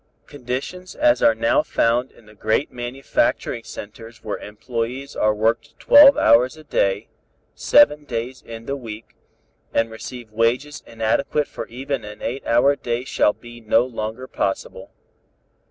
Conditions 0.25 0.95
as 0.95 1.21
are 1.21 1.35
now 1.35 1.61
found 1.61 2.11
in 2.11 2.25
the 2.25 2.33
great 2.33 2.71
manufacturing 2.71 3.63
centers 3.63 4.23
where 4.23 4.39
employés 4.39 5.15
are 5.15 5.31
worked 5.31 5.77
twelve 5.77 6.17
hours 6.17 6.57
a 6.57 6.63
day, 6.63 7.07
seven 7.53 8.05
days 8.05 8.41
in 8.41 8.65
the 8.65 8.75
week, 8.75 9.15
and 9.75 9.91
receive 9.91 10.31
wages 10.31 10.81
inadequate 10.87 11.47
for 11.47 11.67
even 11.67 12.03
an 12.03 12.19
eight 12.23 12.43
hour 12.47 12.75
day 12.75 13.03
shall 13.03 13.33
be 13.33 13.61
no 13.61 13.85
longer 13.85 14.25
possible. 14.27 14.89